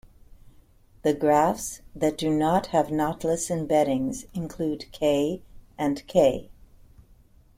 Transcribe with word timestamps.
The 1.03 1.13
graphs 1.13 1.81
that 1.95 2.17
do 2.17 2.31
not 2.31 2.65
have 2.73 2.87
knotless 2.87 3.51
embeddings 3.51 4.25
include 4.33 4.91
"K" 4.91 5.43
and 5.77 6.01
"K". 6.07 6.49